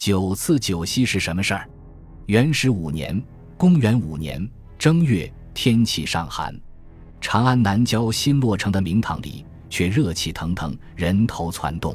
[0.00, 1.68] 九次九夕是什么事儿？
[2.24, 3.22] 元始五年，
[3.58, 6.58] 公元五年正月，天气尚寒，
[7.20, 11.94] 长安南郊新落成的明堂里却热气腾腾，人头攒动。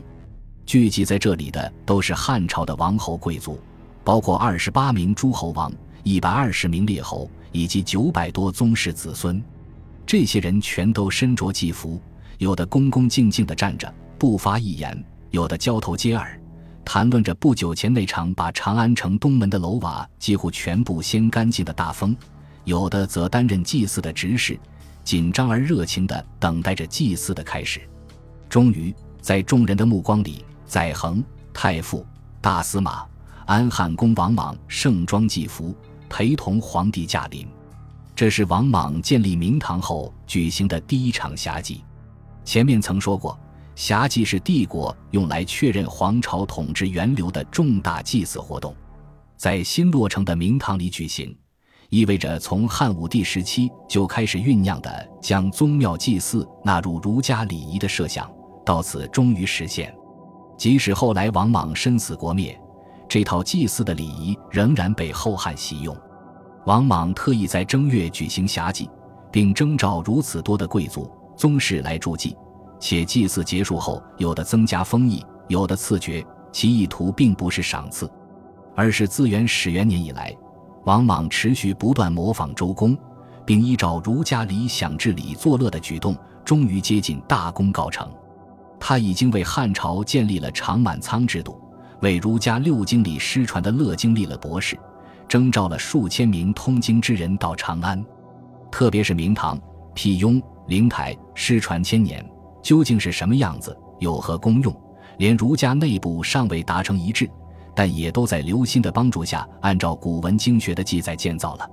[0.68, 3.60] 聚集在这里的都是汉朝的王侯贵族，
[4.04, 9.44] 包括二十八名诸侯王、一百二十名列侯以及九百多宗室子孙。
[10.06, 12.00] 这些人全都身着祭服，
[12.38, 14.96] 有的恭恭敬敬地站着，不发一言；
[15.32, 16.40] 有的交头接耳，
[16.86, 22.16] 谈论着不久前那场把长安城东门的楼瓦几乎全部掀干净的大风；
[22.64, 24.58] 有的则担任祭祀的执事，
[25.04, 27.82] 紧张而热情地等待着祭祀的开始。
[28.48, 32.06] 终于，在众人的目光里，载衡、太傅、
[32.40, 33.04] 大司马、
[33.46, 35.76] 安汉公王莽盛装祭服，
[36.08, 37.46] 陪同皇帝驾临。
[38.16, 41.84] 这是王莽建立明堂后举行的第一场霞祭。
[42.46, 43.38] 前面曾说过，
[43.76, 48.74] 霞祭是帝国用来确认皇朝统治源流的重大祭祀活动，
[49.36, 51.38] 在新落成的明堂里举行，
[51.90, 58.32] 意味着从汉武帝时期就开始酝酿的将宗庙祭祀纳入儒家礼仪的设想，
[58.66, 59.94] 到此终于实现。
[60.58, 62.58] 即使后来王莽身死国灭，
[63.10, 65.96] 这套祭祀的礼仪仍然被后汉习用。
[66.66, 68.90] 王莽特意在正月举行霞祭，
[69.30, 72.38] 并征召如此多的贵族宗室来助祭，
[72.80, 76.26] 且祭祀结束后，有的增加封邑，有的赐爵。
[76.52, 78.10] 其意图并不是赏赐，
[78.74, 80.34] 而是自元始元年以来，
[80.86, 82.98] 王莽持续不断模仿周公，
[83.46, 88.10] 并依照儒家理想治理作乐的举动，终于接近大功告成。
[88.80, 91.60] 他已经为汉朝建立了长满仓制度，
[92.00, 94.80] 为儒家六经里失传的乐经立了博士。
[95.28, 98.02] 征召了数千名通经之人到长安，
[98.72, 99.60] 特别是明堂、
[99.94, 102.26] 辟雍、灵台，失传千年，
[102.66, 104.76] 究竟是什么样子，有何功用，
[105.20, 107.30] 连儒家内部尚未达成一致，
[107.76, 111.70] 但也都在刘歆的帮助下，按照古文经学的记载建造了。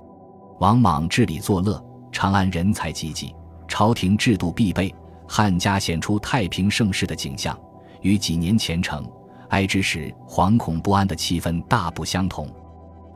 [0.59, 3.35] 王莽治理作乐，长安人才济济，
[3.67, 4.93] 朝廷制度必备，
[5.27, 7.59] 汉家显出太平盛世的景象，
[8.01, 9.03] 与几年前程
[9.49, 12.47] 哀之时惶恐不安的气氛大不相同。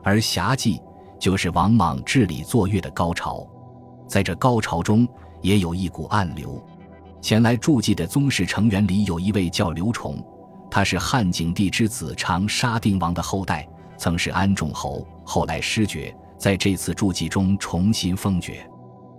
[0.02, 0.82] 而侠祭
[1.20, 3.46] 就是王莽治理作乐的高潮，
[4.08, 5.06] 在这高潮中
[5.42, 6.60] 也有一股暗流。
[7.20, 10.16] 前来助祭的宗室成员里有一位叫刘崇，
[10.70, 18.68] 他是汉景帝之子长沙定王的后代，曾是安众侯，后来失爵，在这次助祭中重新封爵。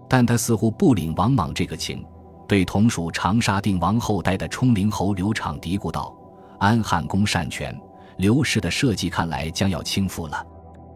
[0.08, 2.04] 但他似乎不领王莽这个情，
[2.48, 6.16] 对同属长沙定王后代的冲陵侯刘昶嘀咕道
[6.60, 7.78] ：“安汉公擅权，
[8.18, 10.44] 刘氏的社稷看来将要倾覆了。”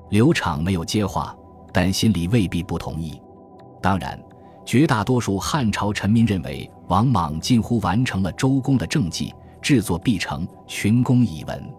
[0.09, 1.35] 刘昶没有接话，
[1.72, 3.22] 但心里未必不同意。
[3.81, 4.20] 当然，
[4.66, 11.74] 绝大多数汉朝臣民认为王莽近乎完成了周公的政绩，制作必成，群公已闻。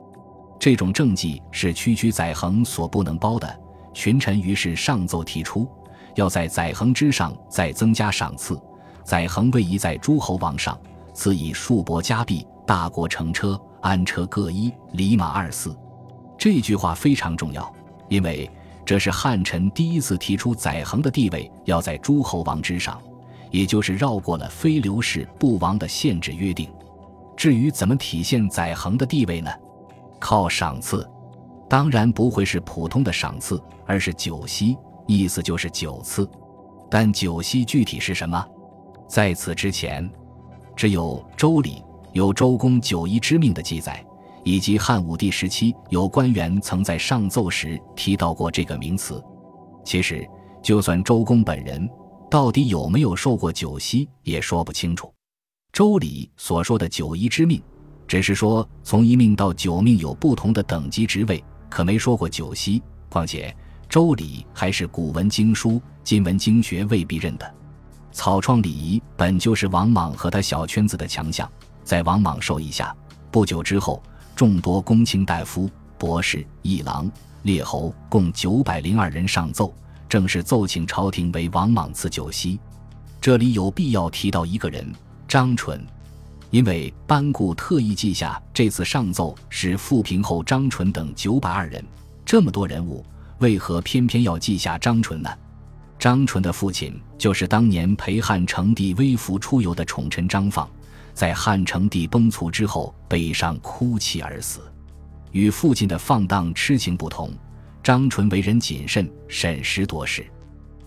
[0.58, 3.60] 这种政绩是区区载衡所不能包的。
[3.92, 5.68] 群臣于是上奏提出，
[6.14, 8.60] 要在载衡之上再增加赏赐。
[9.04, 10.78] 载衡位移在诸侯王上，
[11.12, 15.76] 赐以数帛加币，大国乘车，安车各一，礼马二四。
[16.36, 17.72] 这句话非常重要。
[18.08, 18.50] 因为
[18.84, 23.00] 这是汉臣第一次提出载衡的地位要在诸侯王之上，
[23.50, 26.70] 也就是绕过了非刘氏不王的限制约定。
[27.36, 29.50] 至于怎么体现载衡的地位呢？
[30.20, 31.08] 靠赏赐，
[31.68, 36.28] 当然不会是普通的赏赐，而是九锡，意思就是九次。
[36.90, 38.46] 但九锡具体是什么？
[39.08, 40.08] 在此之前，
[40.76, 44.04] 只有《周礼》有周公九一之命的记载。
[44.44, 49.22] 以及汉武帝时期，有官员曾在上奏时提到过这个名词。
[49.84, 50.26] 其实，
[50.62, 51.88] 就算周公本人
[52.30, 55.08] 到底有没有受过九锡，也说不清楚。
[55.72, 57.60] 《周礼》所说的九一之命，
[58.06, 62.82] 只是说从一命到九命有不同的等级职位，可没说过九锡。
[63.08, 63.48] 况且，
[63.88, 67.54] 《周礼》还是古文经书，今文经学未必认的。
[68.12, 71.50] 草创礼仪本就是王莽和他小圈子的强项，
[71.82, 72.94] 在王莽授意下，
[73.30, 74.02] 不久之后。
[74.34, 77.10] 众多公卿大夫、博士、议郎、
[77.42, 79.72] 列侯共九百零二人上奏，
[80.08, 82.58] 正式奏请朝廷为王莽赐酒席。
[83.20, 84.84] 这里有必要提到一个人
[85.28, 85.80] 张纯，
[86.50, 91.82] 因为班固特意记下这次上奏是富平后张纯等九百二人，
[92.24, 93.04] 这么多人物，
[93.38, 95.30] 为何偏偏要记下张纯呢？
[95.96, 100.68] 张纯的父亲就是当年陪汉成帝微服出游的宠臣张放。
[101.14, 104.60] 在汉成帝崩殂之后，悲伤哭泣而死。
[105.30, 107.30] 与父亲的放荡痴情不同，
[107.82, 110.26] 张纯为人谨慎，审时度势。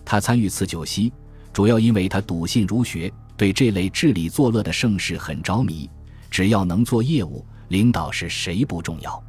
[0.04, 1.12] 他参与赐酒席，
[1.52, 5.88] 主要因为他笃信儒学，对这类治理作乐的盛世很着迷。
[6.30, 9.22] 只要能做业务，领导是谁不重要。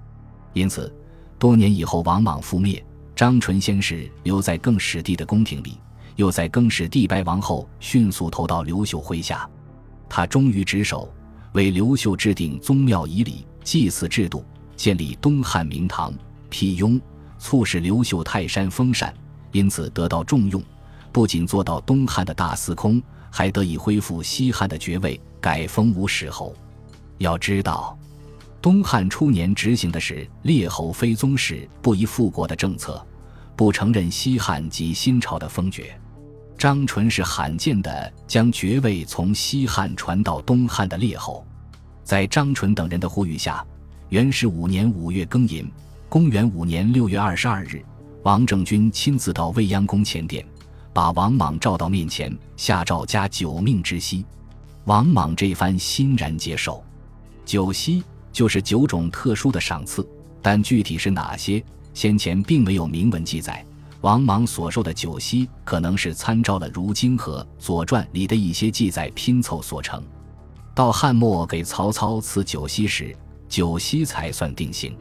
[0.54, 0.94] 因此，
[1.38, 2.84] 多年以后，王莽覆灭，
[3.16, 5.78] 张纯先是留在更始帝的宫廷里，
[6.18, 9.50] 又在更始帝败亡后迅速投到刘秀麾下。
[10.10, 11.08] 他忠于职守，
[11.54, 14.44] 为刘秀制定宗庙仪礼、祭祀制度，
[14.76, 16.14] 建立东汉明堂，
[16.50, 17.00] 辟雍，
[17.38, 19.14] 促使刘秀泰山封禅，
[19.52, 20.62] 因此得到重用。
[21.12, 23.02] 不仅做到东汉的大司空，
[23.32, 26.56] 还得以恢复西汉的爵位，改封吴石侯。
[27.18, 27.98] 要知道，
[28.62, 33.06] 东汉初年执行的是列侯非宗室不宜复国的政策，
[33.56, 36.00] 不承认西汉及新朝的封爵。
[36.60, 41.48] 张纯是罕见的将爵位从西汉传到东汉的列侯。
[42.04, 43.66] 在张纯等人的呼吁下，
[44.10, 45.72] 元始五年五月庚寅，
[46.10, 47.82] 公元五年六月二十二日，
[48.24, 50.46] 王政君亲自到未央宫前殿。
[50.92, 54.26] 把王莽召到面前，下诏加九命之息。
[54.84, 56.84] 王莽这番欣然接受。
[57.46, 58.04] 九锡
[58.34, 60.06] 就是九种特殊的赏赐，
[60.42, 61.64] 但具体是哪些，
[61.94, 63.66] 先前并没有明文记载。
[64.02, 70.02] 王莽所受的九锡，可能是参照了《如经》和《左传》里的一些记载拼凑所成。
[70.74, 73.14] 到汉末给曹操赐九锡时，
[73.50, 74.96] 九锡才算定型。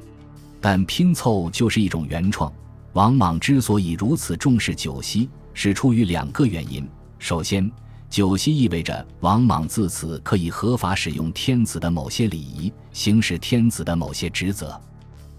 [0.61, 2.53] 但拼凑就是一种原创。
[2.95, 6.85] 王莽之所以如此重视九锡，是出于两个原因。
[7.21, 7.71] 首先，
[8.11, 14.77] 九锡意味着王莽自此可以合法使用天子的某些礼仪，行使天子的某些职责。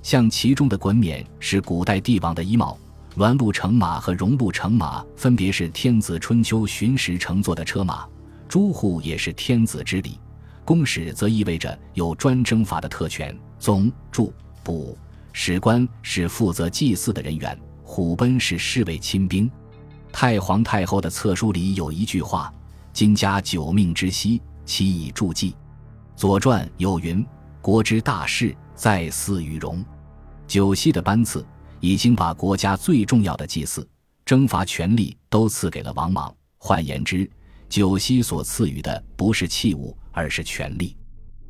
[0.01, 2.77] 像其中的衮冕是古代帝王的衣帽，
[3.17, 8.07] 鸾鹿乘马和戎鹿乘马分别是天子春秋巡时乘坐的车马，
[8.47, 10.19] 朱户也是天子之礼。
[10.63, 13.35] 公使则意味着有专征伐的特权。
[13.57, 14.31] 宗、助、
[14.63, 14.97] 补、
[15.33, 19.49] 史官是负责祭祀的人员，虎贲是侍卫亲兵。
[20.13, 22.53] 太皇太后的册书里有一句话
[22.93, 25.51] ：“今加九命之息，其以助祭。”
[26.15, 27.25] 《左传》有云
[27.61, 29.83] ：“国之大事，在祀与戎。”
[30.47, 31.45] 九锡的班次
[31.79, 33.87] 已经把国家最重要的祭祀、
[34.25, 36.33] 征伐权力都赐给了王莽。
[36.57, 37.29] 换言之，
[37.67, 40.95] 九锡所赐予的不是器物，而是权力。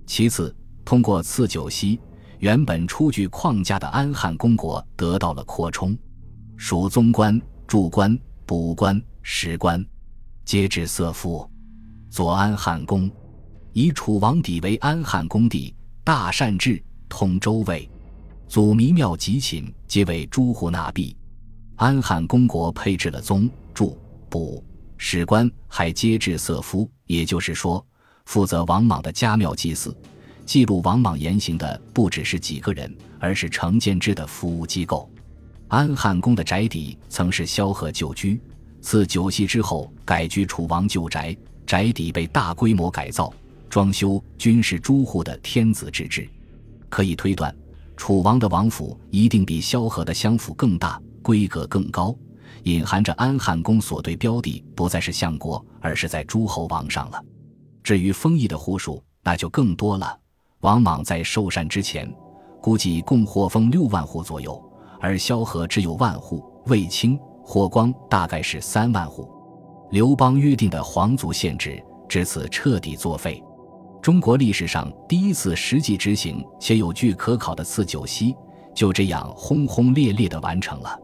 [0.06, 2.00] 其次，通过赐九锡，
[2.40, 5.98] 原本初具框架的安汉公国得到了扩充，
[6.58, 8.18] 属宗官、柱官。
[8.46, 9.86] 补官、史官，
[10.44, 11.48] 皆置色夫。
[12.10, 13.08] 左安汉公，
[13.74, 17.88] 以楚王邸为安汉公地，大善治，通周卫。
[18.50, 21.16] 祖弥庙集寝，皆为诸户纳币。
[21.76, 23.96] 安汉公国配置了宗、助、
[24.28, 24.66] 补、
[24.98, 26.90] 史官，还皆置色夫。
[27.06, 27.86] 也就是说，
[28.26, 29.96] 负责王莽的家庙祭祀、
[30.48, 35.08] 记录王莽言行的，不只是几个人，而是成建制的服务机构。
[35.68, 38.42] 安汉宫的宅邸曾是萧何旧居，
[38.82, 41.38] 自九锡之后改居楚王旧宅，
[41.68, 43.32] 宅邸被大规模改造，
[43.70, 46.28] 装修均是诸户的天子之制。
[46.90, 47.56] 可以推断，
[48.00, 52.16] 楚王的王府一定比萧何的相府更大，规格更高，
[52.64, 57.22] 隐含着安汉宫所对标的不再是相国，而是在诸侯王上了。
[57.84, 60.18] 至于封邑的户数，那就更多了。
[60.62, 62.10] 王莽在受禅之前，
[62.62, 64.64] 估计共获封六万户左右。
[65.02, 69.30] 而萧何只有万户，卫青、霍光大概是三万户。
[69.92, 73.44] 刘邦约定的皇族限制至此彻底作废。
[74.02, 78.34] 中国历史上第一次实际执行且有据可考的赐九锡，
[78.74, 80.98] 就这样轰轰烈烈地完成了。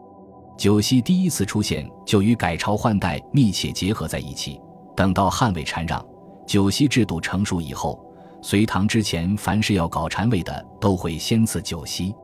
[0.57, 4.59] 九锡第一次出现就与改朝换代密切结合在一起。
[4.95, 6.03] 等到汉魏禅让，
[6.47, 7.99] 九锡制度成熟以后，
[8.41, 12.15] 隋唐之前凡是要搞禅位的，都会先赐九锡。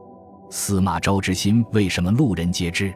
[0.50, 2.94] 司马昭之心为什么路人皆知？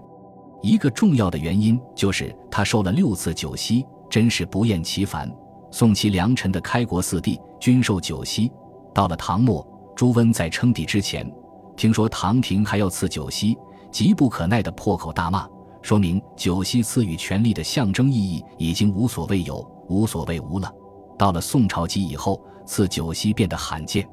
[0.61, 5.29] 一个重要的原因就是他受了六次九锡，真是不厌其烦。
[5.71, 8.51] 宋齐梁陈的开国四帝均受九锡。
[8.93, 11.27] 到了唐末，朱温在称帝之前，
[11.75, 13.57] 听说唐廷还要赐九锡，
[13.91, 15.49] 急不可耐地破口大骂，
[15.81, 20.71] 说明九锡赐予权力的象征意义已经无所谓有、无所谓无了。
[21.17, 24.07] 到了宋朝及以后，赐九锡变得罕见。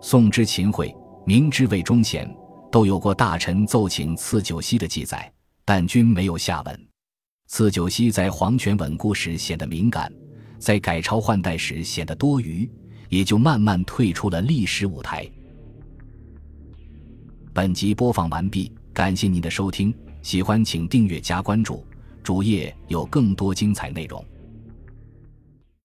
[0.00, 0.96] 宋之秦桧，
[1.26, 2.32] 明之魏忠贤。
[2.70, 5.28] 都有过大臣奏请赐九锡的记载，
[5.64, 6.88] 但均没有下文。
[7.48, 10.12] 赐九锡在皇权稳固时显得敏感，
[10.60, 12.70] 在改朝换代时显得多余，
[13.14, 15.24] 也就慢慢退出了历史舞台。
[17.52, 21.86] 本集播放完毕，感谢您的收听，喜欢请订阅加关注，
[22.24, 24.24] 主页有更多精彩内容。